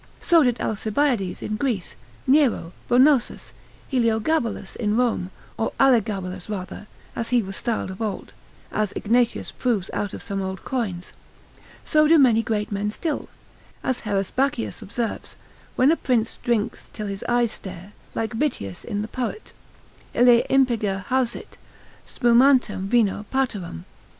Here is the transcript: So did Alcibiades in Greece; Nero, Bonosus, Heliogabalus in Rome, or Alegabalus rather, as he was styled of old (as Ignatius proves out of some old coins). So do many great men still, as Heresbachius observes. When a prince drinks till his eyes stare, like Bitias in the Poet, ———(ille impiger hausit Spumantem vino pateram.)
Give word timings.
So 0.19 0.41
did 0.41 0.59
Alcibiades 0.59 1.43
in 1.43 1.57
Greece; 1.57 1.93
Nero, 2.25 2.73
Bonosus, 2.89 3.53
Heliogabalus 3.91 4.75
in 4.75 4.97
Rome, 4.97 5.29
or 5.59 5.73
Alegabalus 5.79 6.49
rather, 6.49 6.87
as 7.15 7.29
he 7.29 7.43
was 7.43 7.55
styled 7.55 7.91
of 7.91 8.01
old 8.01 8.33
(as 8.71 8.91
Ignatius 8.95 9.51
proves 9.51 9.91
out 9.93 10.15
of 10.15 10.23
some 10.23 10.41
old 10.41 10.65
coins). 10.65 11.13
So 11.85 12.07
do 12.07 12.17
many 12.17 12.41
great 12.41 12.71
men 12.71 12.89
still, 12.89 13.29
as 13.83 14.01
Heresbachius 14.01 14.81
observes. 14.81 15.35
When 15.75 15.91
a 15.91 15.95
prince 15.97 16.39
drinks 16.41 16.89
till 16.91 17.05
his 17.05 17.23
eyes 17.29 17.51
stare, 17.51 17.91
like 18.15 18.39
Bitias 18.39 18.83
in 18.83 19.03
the 19.03 19.07
Poet, 19.07 19.53
———(ille 20.15 20.41
impiger 20.49 21.05
hausit 21.09 21.57
Spumantem 22.07 22.87
vino 22.87 23.27
pateram.) 23.31 23.85